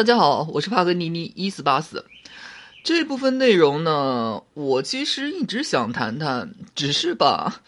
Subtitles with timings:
[0.00, 2.06] 大家好，我是帕格尼尼一四八四。
[2.82, 7.60] 这部分内容呢，我其实一直想谈谈，只是吧，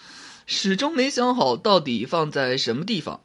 [0.46, 3.20] 始终没想好到底放在什么地方。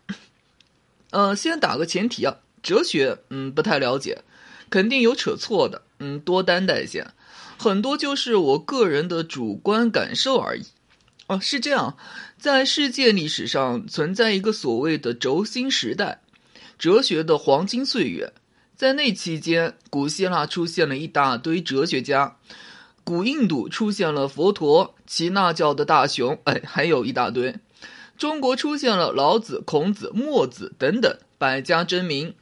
[1.12, 4.25] 呃，先打个前提啊，哲学，嗯，不太了解，
[4.70, 7.08] 肯定有扯错的，嗯，多担待些。
[7.58, 10.65] 很多就是我个人的主观感受而已。
[11.28, 11.96] 哦，是这样，
[12.37, 16.20] 在世界历史上存在一个所谓的轴心时代，
[16.77, 18.34] 哲学的黄金岁月。
[18.77, 22.38] 在那期间，古希腊出现了一大堆哲学家，
[23.03, 27.55] 古印度出现了佛陀、耆那教的大雄，哎，还有一大堆。
[28.19, 32.35] 中国出现了老子、孔子、墨子等等百家争鸣。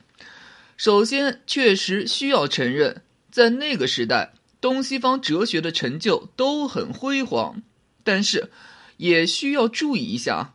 [0.75, 7.63] 首先，确实需要承认，在那个时代，东西方哲学的成就都很辉煌，
[8.03, 8.51] 但是
[8.97, 10.54] 也需要注意一下。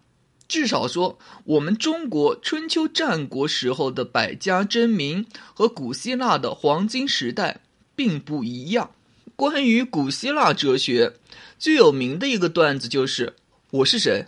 [0.50, 7.60] 至少说，我们中国春秋战国时候的百家争鸣和古希腊的黄金时代
[7.95, 8.91] 并不一样。
[9.36, 11.12] 关于古希腊哲学，
[11.56, 13.36] 最有名的一个段子就是
[13.70, 14.27] ：“我是谁？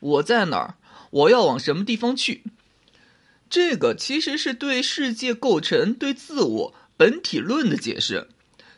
[0.00, 0.74] 我在哪儿？
[1.08, 2.42] 我要往什么地方去？”
[3.48, 8.28] 这个其实是对世界构成、对自我本体论的解释。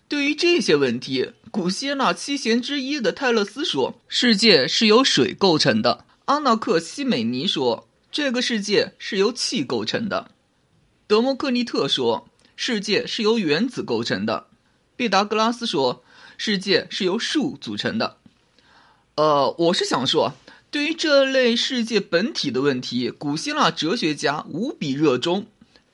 [0.06, 10.30] 对于这些问题，古希腊七贤之一的泰勒斯说：“世界是由水构成的。”阿纳克西美尼说：“这个世界是由气构成的。”
[11.06, 14.46] 德谟克利特说：“世界是由原子构成的。”
[14.96, 16.02] 毕达哥拉斯说
[16.38, 18.16] ：“世界是由数组成的。”
[19.16, 20.32] 呃，我是想说，
[20.70, 25.46] 对于这类世界本体的问题，古希腊哲学家无比热衷。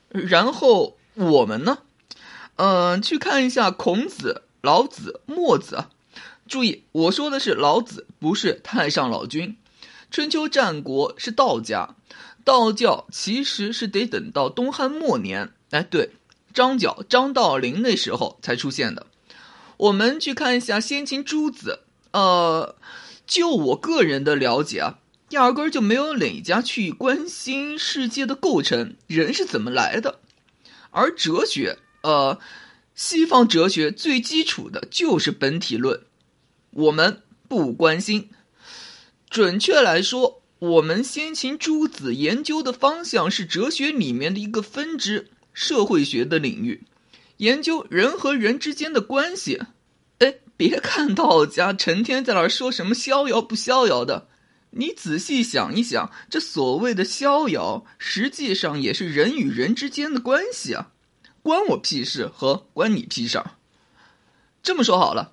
[0.07, 1.79] 然后我们呢？
[2.55, 5.85] 嗯，去看一下孔子、老子、墨子。
[6.47, 9.57] 注意，我说的是老子，不是太上老君。
[10.11, 11.95] 春秋战国是道家，
[12.43, 16.09] 道教其实是得等到东汉末年，哎，对，
[16.53, 19.07] 张角、张道陵那时候才出现的。
[19.77, 21.79] 我们去看一下先秦诸子，
[22.11, 22.75] 呃，
[23.25, 24.99] 就我个人的了解啊，
[25.29, 30.19] 压根就没有哪家去关心世界的构成，人是怎么来的。
[30.89, 32.37] 而哲学，呃，
[32.93, 36.01] 西方哲学最基础的就是本体论，
[36.71, 38.29] 我们不关心。
[39.31, 46.83] 准确来说，我们先秦诸子研究的方向是哲学里面的一个分支——社会学的领域，
[47.37, 49.61] 研究人和人之间的关系。
[50.19, 54.27] 哎，别看道家成天在那儿说什么逍遥不逍遥的，
[54.71, 60.91] 你仔细想一想，这所谓的逍遥，实际上也是人与人之间的关系啊，
[61.41, 63.51] 关我屁事和关你屁事儿。
[64.61, 65.31] 这么说好了。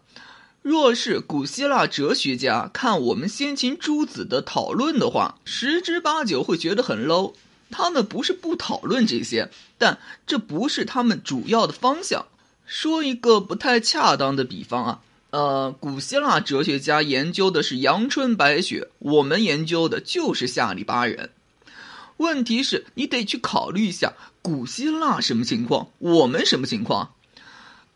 [0.68, 7.32] 若是古希腊哲学家看我们先秦诸子的讨论的话，十之八九会觉得很 low。
[7.70, 12.26] 他们不是不讨论这些，但这不是他们主要的方向。
[12.66, 21.30] 说一个不太恰当的比方啊，呃，古希腊哲学家研究的是阳春白雪，我们研究的就是下里巴人。
[22.18, 24.12] 问题是，你得去考虑一下
[24.42, 27.14] 古希腊什么情况，我们什么情况。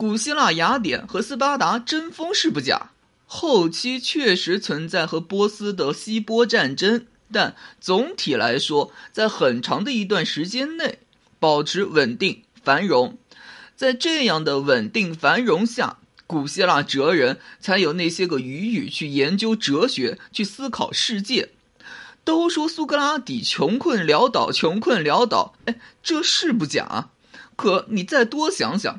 [0.03, 2.91] 古希腊雅典和斯巴达争锋是不假，
[3.25, 10.99] 后期确实存在和波斯的希波战争，但总体来说，在很长的一段时间内
[11.39, 13.17] 保持稳定繁荣。
[13.77, 21.51] 在这样的稳定繁荣下，古希腊哲人才有那些个余裕去研究哲学，去思考世界。
[22.25, 27.11] 都说苏格拉底穷困潦倒，穷困潦倒，哎，这是不假。
[27.55, 28.99] 可你再多想想。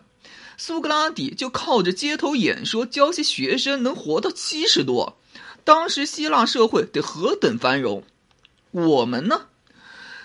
[0.66, 5.18] 苏格拉底就靠着街头演说教些学生能活到七十多，
[5.66, 8.02] 当时希腊社会得何等繁荣？
[8.72, 9.48] 我们呢？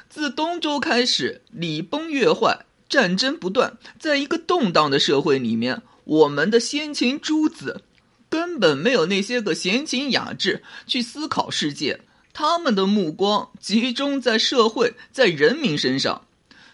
[0.08, 7.82] 自东周开始，礼崩乐坏，战争不断，在一个动荡的社会里面，我们的先秦诸子
[8.28, 16.27] 根本没有那些个闲情雅致去思考世界，他们的目光集中在社会、在人民身上。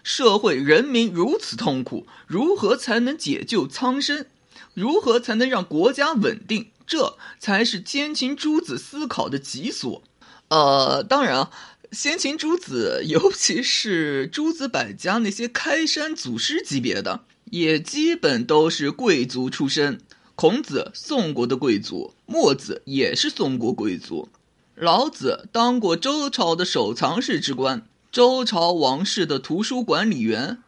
[0.05, 4.27] 社会人民如此痛苦，如何才能解救苍生？
[4.75, 6.69] 如何才能让国家稳定？
[6.87, 10.03] 这才是先秦诸子思考的极所。
[10.49, 11.51] 呃，当然啊，
[11.91, 19.99] 先秦诸子，尤其是诸子百家那些开山祖师级别的，也基本都是贵族出身。
[20.35, 24.29] 孔子，宋国的贵族；墨子也是宋国贵族；
[24.75, 27.87] 老子当过周朝的守藏室之官。
[28.15, 30.63] 周朝王室的图书管理员，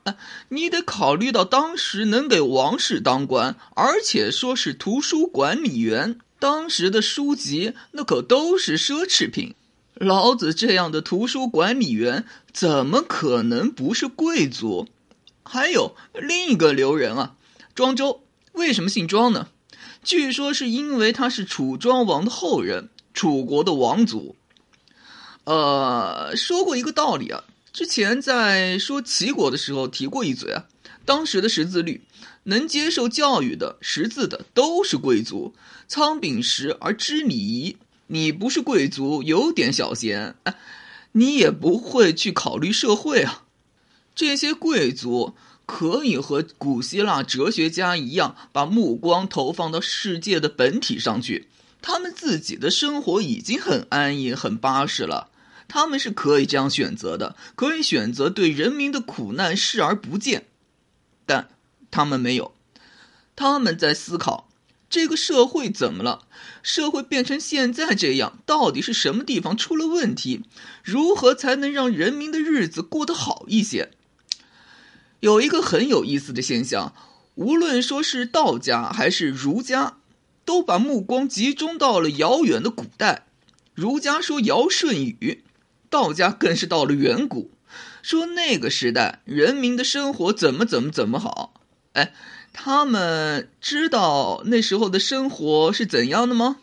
[0.49, 9.55] 你得考虑到当时能给王室当官，而且说是图书管理员，当时的书籍那可都是奢侈品。
[9.95, 14.89] 老子这样的图书管理员，怎么可能不是贵族？
[15.45, 17.37] 还有另一个留人啊，
[17.77, 19.47] 庄周，为什么姓庄呢？
[20.03, 24.35] 据说是因为他是楚庄王的后人，楚国的王族。
[25.47, 30.65] 呃，说过一个道理啊，之前在说齐国的时候提过一嘴啊，
[31.05, 32.03] 当时的识字率，
[32.43, 35.55] 能接受教育的识字的都是贵族，
[35.87, 37.77] 仓廪实而知礼仪。
[38.09, 40.35] 你不是贵族，有点小闲，
[41.13, 43.45] 你也不会去考虑社会啊。
[44.17, 45.35] 这些贵族
[45.65, 51.49] 可以和古希腊哲学家一样，把目光投放到世界的本体上去。
[51.83, 55.29] 他们自己的生活已经很安逸、很巴适了。
[55.69, 60.47] 他们是可以这样选择的，可以选择对人民的苦难视而不见，
[61.25, 61.49] 但
[61.91, 62.55] 他们没有。
[63.35, 64.49] 他们在思考
[64.89, 66.27] 这个社会怎么了？
[66.63, 70.43] 社会变成现在这样，到底是什么地方出了问题？
[70.83, 73.91] 如何才能让人民的日子过得好一些？
[75.21, 76.95] 有一个很有意思的现象，
[77.35, 79.99] 无论说是道家还是儒家，
[80.45, 83.27] 都把目光集中到了遥远的古代。
[83.75, 85.43] 儒家说尧舜禹。
[85.97, 87.53] 道家更是到了远古，
[88.03, 91.55] 说那个时代人民的生活怎么怎么怎么好。
[91.95, 92.13] 哎，
[92.53, 96.59] 他们知道那时候的生活是怎样的吗？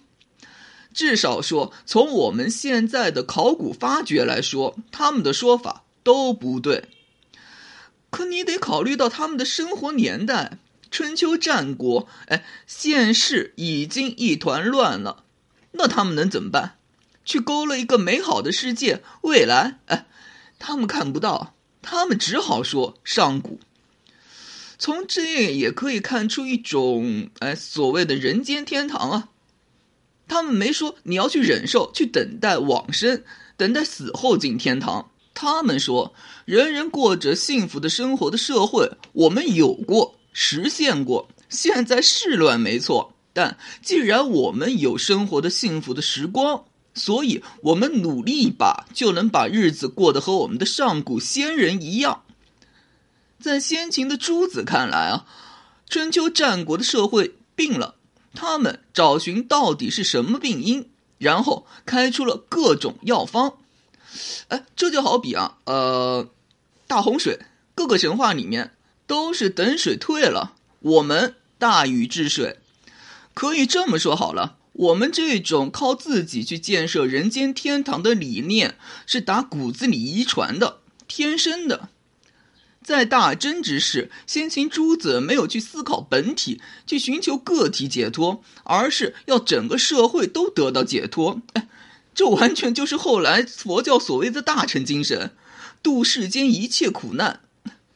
[0.94, 6.90] 至少说，从我们现在的考古发掘来说，他们的说法都不对。
[8.12, 10.60] 可你得考虑到他们的生活年代，
[10.92, 15.24] 春秋战国，哎，现世已经一团乱了，
[15.72, 16.76] 那他们能怎么办？
[17.26, 20.06] 去勾勒一个美好的世界未来，哎，
[20.60, 23.60] 他们看不到，他们只好说上古。
[24.78, 29.30] 从这也可以看出一种，哎，所谓的人间天堂啊。
[30.28, 33.24] 他们没说你要去忍受，去等待往生，
[33.56, 35.12] 等待死后进天堂。
[35.34, 36.14] 他们说，
[36.46, 41.30] 人人过着幸福的生活的社会，我们有过，实现过。
[41.50, 46.66] 现在是乱没错，但既然我们有生活的幸福的时光。
[46.96, 52.24] 所以，我们努力一把，就能把日子过得和我们的上古先人一样。
[53.40, 55.26] 在先秦的诸子看来啊，
[55.90, 57.96] 春秋战国的社会病了，
[58.34, 60.88] 他们找寻到底是什么病因，
[61.18, 63.58] 然后开出了各种药方。
[64.50, 66.30] 哎，这就好比啊，呃，
[66.86, 67.40] 大洪水，
[67.74, 68.76] 各个神话里面
[69.08, 72.60] 都是等水退了，我们大禹治水，
[73.34, 74.58] 可以这么说好了。
[74.74, 78.76] 我们这种靠自己去建设人间天堂的理念，
[79.06, 81.90] 是打骨子里遗传的、天生的。
[82.84, 91.42] 在大真之世，先秦诸子没有去思考本体，去寻求个体解脱，而是要整个社会都得到解脱。
[91.54, 91.70] 哎，
[92.14, 95.32] 这完全就是后来佛教所谓的大乘精神，
[95.82, 97.40] 度世间一切苦难。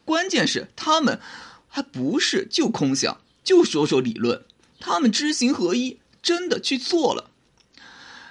[0.05, 1.19] 关键是他们
[1.67, 4.45] 还不是就空想，就说说理论，
[4.79, 5.97] 他们知行合一。
[6.27, 7.31] 真的去做了，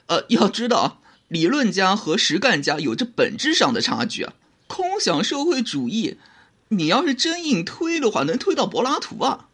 [0.05, 0.99] 呃，要知道啊，
[1.29, 4.35] 理论家和实干家有着本质上的差距啊。
[4.67, 6.19] 空想社会主义，
[6.69, 9.49] 你要是真硬推的话，能推到柏拉图啊。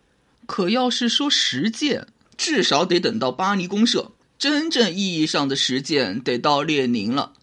[0.46, 4.10] 可要是说实践，至少得等到巴黎公社。
[4.40, 7.34] 真正意义上的实践，得到列宁了。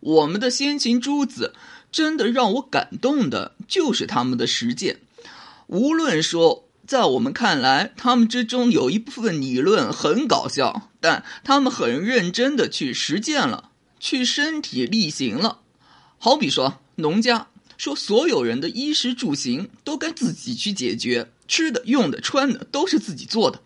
[0.00, 1.54] 我们的先秦诸子，
[1.90, 4.98] 真的让我感动的，就是他们的实践。
[5.68, 6.65] 无论说。
[6.86, 15.58] 在我们看来，他们之中有一部分理论很搞笑，但他们很认真的去实践了，去身体力行了。
[16.18, 23.60] 好比说，农家说所有人的衣食住行都该自己去解决，吃的、用的、穿的都是自己做的。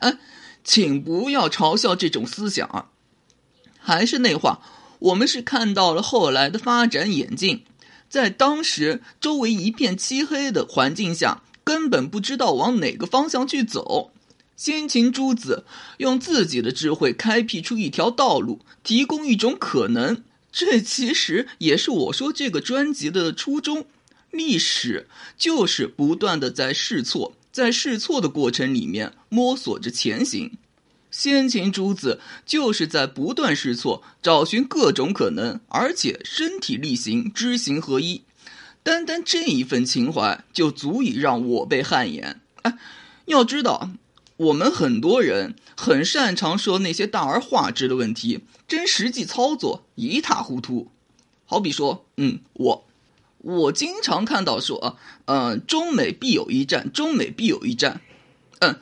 [0.00, 0.18] 哎，
[0.64, 2.90] 请不要嘲笑这种思想啊！
[3.78, 4.60] 还是那话，
[4.98, 7.64] 我们是看到了后来的发展演进，
[8.08, 11.42] 在当时周围一片漆黑的环境下。
[11.64, 14.12] 根本不知道往哪个方向去走，
[14.54, 15.64] 先秦诸子
[15.96, 20.22] 用自己的智慧开辟出一条道路，提供一种可能。
[20.52, 23.86] 这其实也是我说这个专辑的初衷。
[24.30, 30.52] 历史就是不断的在试错，在试错的过程里面摸索着前行。
[31.10, 38.22] 先秦诸子就是在不断试错，找寻各种可能，而且身体力行，知行合一。
[38.84, 42.40] 单单这一份情怀就足以让我被汗颜。
[42.62, 42.78] 哎，
[43.24, 43.90] 要知道，
[44.36, 50.90] 我们很多人很擅长说那些大而化之的问题，真实际操作一塌糊涂。
[51.46, 52.84] 好比说，嗯，我，
[53.38, 58.02] 我经常看到说，嗯，中美必有一战，中美必有一战。
[58.58, 58.78] 嗯，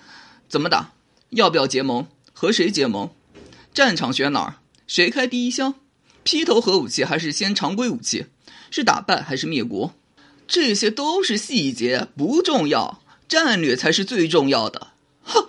[0.49, 0.95] 怎么打？
[1.31, 2.09] 要不要结盟？
[2.33, 3.11] 和谁结盟？
[3.73, 4.57] 战场选哪儿？
[4.89, 5.75] 谁开第一枪？
[6.23, 8.26] 劈头核武器还是先常规武器？
[8.71, 9.95] 是打败还是灭国？
[10.47, 14.88] 这些都是细节，不重要，战略才是最重要的。
[15.25, 15.47] 哼，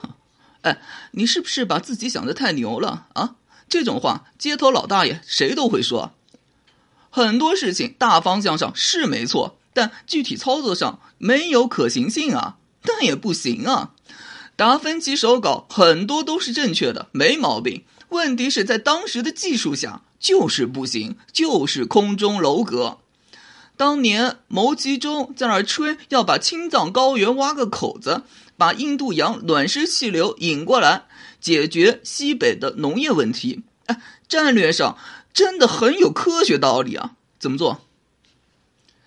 [0.61, 3.35] 哎，你是不是把自己想的太牛了啊？
[3.69, 6.13] 这种话，街头老大爷谁都会说。
[7.09, 13.93] 很多事情大方向上是没错，但具体操作上没有可行性啊，那也不行啊。
[14.55, 17.83] 达芬奇手稿很多都是正确的，没毛病。
[18.13, 22.99] 问题是在当时的技术下就是不行，就是空中楼阁。
[23.75, 28.21] 当年牟其中在那儿吹要把青藏高原挖个口子，
[28.55, 31.05] 把印度洋暖湿气流引过来，
[31.41, 33.63] 解决西北的农业问题。
[33.87, 34.95] 哎，战略上
[35.33, 37.15] 真的很有科学道理啊！
[37.39, 37.81] 怎么做？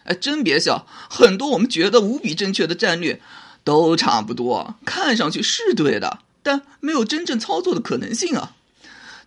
[0.03, 3.23] 哎，真别笑，很多我们觉得无比正确的战略，
[3.63, 8.56] 都差不多，看上去是对的，但没有真正操作的可能性啊。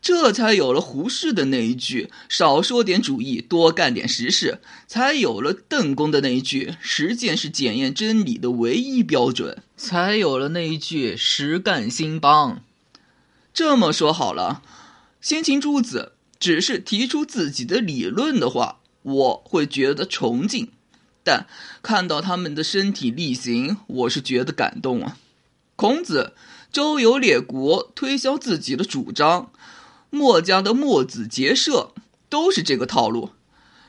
[0.02, 12.64] 这才有了胡适的那一句“少说点主义，多干点实事”，才有了邓公的那一句“实践是检验真理的唯一标准”，才有了那一句“实干兴邦”。
[13.54, 14.62] 这么说好了，
[15.20, 20.68] 先秦诸子只是提出自己的理论的话，我会觉得崇敬；
[21.26, 21.46] 但
[21.84, 25.18] 看到他们的身体力行，我是觉得感动啊。
[25.76, 26.34] 孔子
[26.72, 29.52] 周游列国，推销自己的主张。
[30.10, 31.94] 墨家的墨子结社
[32.30, 33.32] 都是这个套路。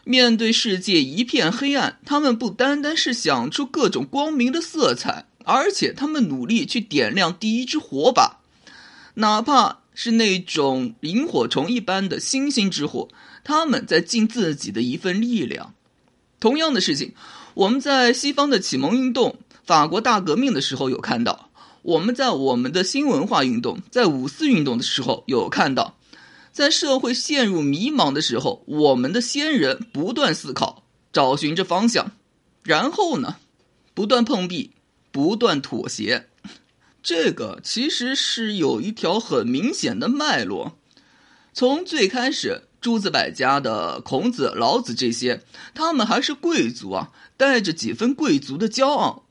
[0.05, 8.41] 面对世界一片黑暗，他们不单单是想出各种光明的色彩，而且他们努力去点亮第一支火把，
[9.15, 13.09] 哪怕是那种萤火虫一般的星星之火，
[13.45, 15.75] 他们在尽自己的一份力量。
[16.41, 17.13] 同样的事情，
[17.53, 21.51] 我们在西方的启蒙运动、法国大革命的时候有看到；
[21.83, 25.99] 我们在我们的新文化运动、在五四运动的时候有看到。
[26.53, 32.13] 在社会陷入迷茫的时候，我们的先人不断思考，找寻着方向，
[32.63, 33.37] 然后呢，
[33.95, 34.73] 不断碰壁，
[35.13, 36.29] 不断妥协。
[37.03, 40.77] 这个其实是有一条很明显的脉络。
[41.53, 45.43] 从最开始，诸子百家的孔子、老子这些，
[45.75, 49.25] 他们还是贵族啊，带着几分贵族的骄傲。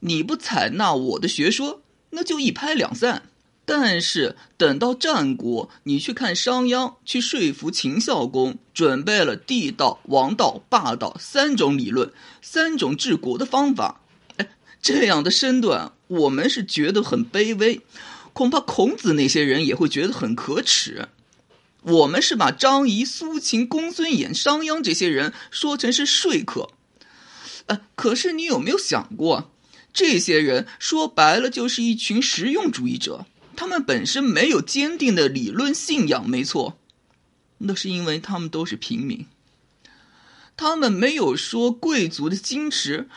[0.00, 3.30] 你不采纳我的学说，那就一拍两散。
[3.70, 12.10] 但是等到战国，你去看商鞅去说服秦孝公，准备了帝道、王道、霸道三种理论，
[12.40, 14.00] 三种治国的方法。
[14.38, 14.48] 哎，
[14.80, 17.82] 这样的身段，我们是觉得很卑微，
[18.32, 21.08] 恐怕孔子那些人也会觉得很可耻。
[21.82, 26.70] 我们是把张仪、苏秦、公孙衍、商鞅这些人说成是说客。
[27.66, 29.50] 呃，可是你有没有想过，
[29.92, 33.26] 这些人说白了就是一群实用主义者。
[33.58, 36.78] 他们本身没有坚定的理论信仰，没错，
[37.58, 39.26] 那是因为他们都是平民。
[40.56, 43.08] 他们没有说贵族的矜持，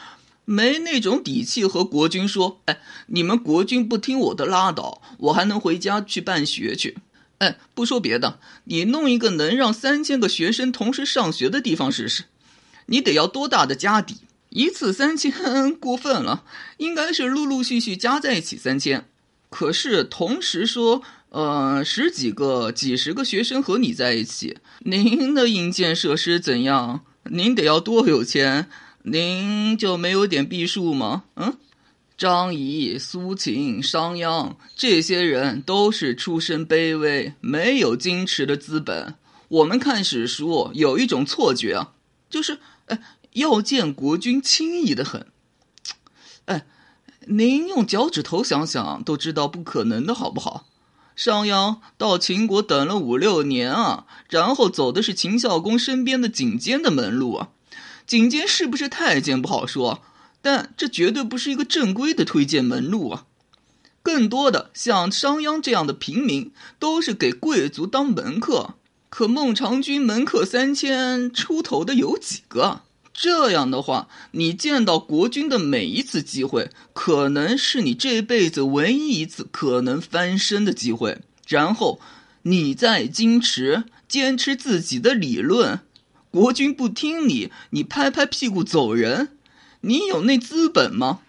[0.43, 6.98] 没那种底气和国君说：“哎，你们国君不听我的拉倒，我还能回家去办学去。”
[7.38, 12.24] 哎，不说别的，你弄一个能让三千个学生同时上学的地方试试，
[12.88, 14.15] 你得要多大的家底？
[14.50, 15.31] 一次三千
[15.77, 16.43] 过分了，
[16.77, 19.05] 应该是陆陆续续加在一起三千。
[19.51, 27.01] 可是同时说，呃，十几个、几十个学生和你在一起，您的硬件设施怎样？
[27.25, 28.70] 您得要多有钱？
[29.03, 31.24] 您就没有点避数吗？
[31.36, 31.58] 嗯，
[32.17, 39.15] 张仪、苏秦、商鞅这些人都是出身卑微，没有矜持的资本。
[39.50, 41.91] 我们看史书有一种错觉啊，
[42.29, 43.00] 就是，哎，
[43.34, 45.27] 要见国君轻易的很，
[47.28, 50.66] 您用脚趾头想想都知道不可能的好不好？
[51.16, 57.50] 商鞅到秦国等了五六年啊，然后走的是秦孝公身边的景监的门路啊。
[58.08, 60.01] 景监是不是太监不好说，
[60.42, 63.25] 但这绝对不是一个正规的推荐门路啊。
[64.01, 68.75] 更多的像商鞅这样的平民，都是给贵族当门客。
[69.10, 72.82] 可孟尝君门客三千出头的有几个？
[73.22, 81.20] 这样的话，你见到国君的每一次机会，可能是你这辈子唯一一次可能翻身的机会。
[81.48, 82.01] 然后，
[82.42, 85.82] 你再矜持，坚持自己的理论，
[86.32, 89.38] 国君不听你，你拍拍屁股走人，
[89.82, 91.20] 你有那资本吗？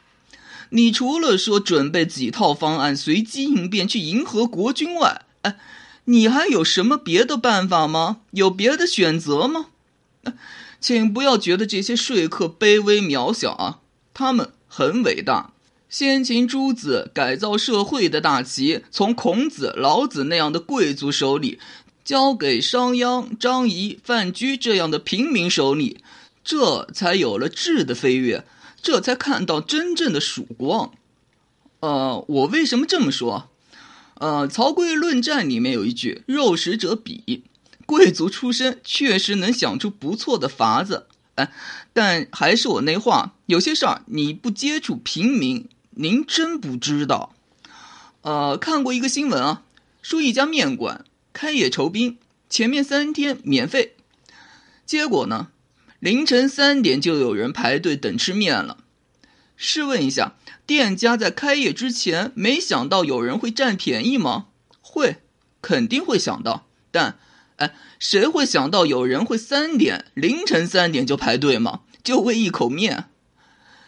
[0.70, 5.58] 你除了说准备几套方案，随机应变去迎合国君外，哎，
[6.06, 8.22] 你还有什么别的办法吗？
[8.30, 9.66] 有别的选择吗？
[10.82, 13.78] 请不要觉得这些说客卑微渺小啊，
[14.12, 15.52] 他们很伟大。
[15.88, 21.60] 先秦诸子改造社会的大旗，从孔子、老子那样的贵族手里，
[22.04, 25.98] 交给商鞅、张仪、范雎这样的平民手里，
[26.42, 28.44] 这才有了质的飞跃，
[28.82, 30.90] 这才看到真正的曙光。
[31.78, 33.50] 呃，我为什么这么说？
[34.14, 37.42] 呃，《曹刿论战》里面有一句“肉食者鄙”，
[37.92, 41.08] 贵族出身确实能想出不错的法子。
[41.34, 41.52] 哎，
[41.92, 47.34] 但还是我那话，有些事儿你不接触平民，您真不知道。
[48.22, 49.62] 呃，看过一个新闻啊，
[50.00, 52.16] 说一家面馆开业酬宾，
[52.48, 53.94] 前面三天免费，
[54.86, 55.48] 结果呢，
[56.00, 58.78] 凌晨三点就有人排队等吃面了。
[59.54, 64.46] 试问一下，店家在开业之前没想到有人会占便宜吗？
[64.80, 65.18] 会，
[65.60, 66.66] 肯定会想到。
[66.90, 67.18] 但，
[67.56, 71.80] 哎，谁会想到有人会三点凌晨三点就排队吗？
[72.02, 73.06] 就为一口面？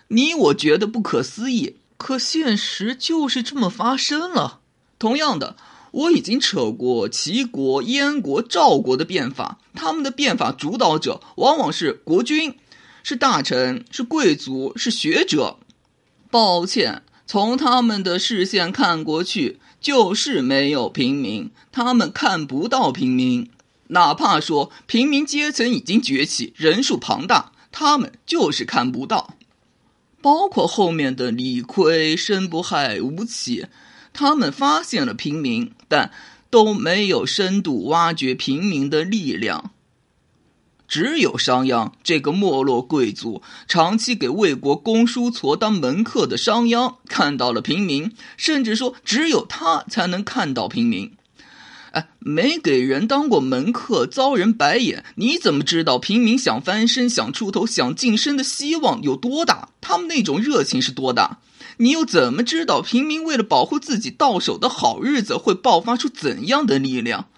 [0.08, 4.60] 你我觉得不可思议，可现实就是这么发生了。
[4.98, 5.56] 同样的，
[5.90, 12.56] 我已经扯过齐国、燕国、赵国的变法，他们的变法主导者往往是国君，
[13.02, 15.58] 是大臣，是贵族，是学者。
[16.30, 23.50] 抱歉，从他们的视线看过去，就是没有平民，他们看不到平民。
[23.88, 29.34] 哪怕说平民阶层已经崛起，人数庞大，他们就是看不到。
[30.22, 33.66] 包括后面的李逵、申不害、吴起，
[34.14, 36.10] 他们发现了平民，但
[36.48, 39.70] 都没有深度挖掘平民的力量。
[40.86, 51.12] 只有商鞅这个没落贵族，长期给魏国公叔痤当门客的商鞅看到了平民，甚至说只有他才能看到平民。
[51.94, 59.68] 哎，没给人当过门客，遭人白眼，你怎么知道平民想翻身、想出头、想晋升的希望有多大？
[59.80, 61.38] 他们那种热情是多大？
[61.76, 67.28] 你又怎么知道平民为了保护自己到手的好日子会爆发出怎样的力量？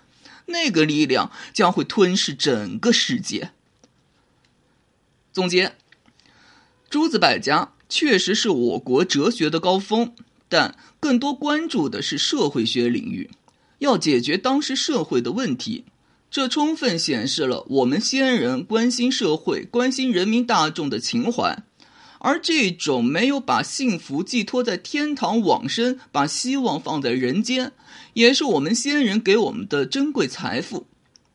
[0.47, 3.51] 那个力量将会吞噬整个世界。
[5.33, 5.77] 总结：
[6.89, 10.15] 诸子百家确实是我国哲学的高峰，
[10.49, 13.29] 但更多关注的是社会学领域，
[13.79, 15.85] 要解决当时社会的问题。
[16.31, 21.63] 这充分显示了我们先人关心社会、关心人民大众的情怀。
[22.19, 27.73] 而这种没有把幸福寄托在天堂往生，把希望放在人间，
[28.15, 30.87] 也是我们先人给我们的珍贵财富。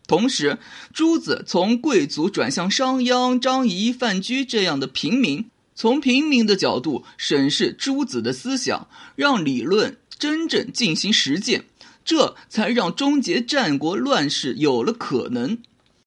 [0.08, 0.58] 同时，
[0.94, 11.64] 朱子从贵族转向商鞅、张仪、范雎这样的平民，从平民的角度审视朱子的思想，让理论真正进行实践，
[12.04, 15.58] 这才让终结战国乱世有了可能。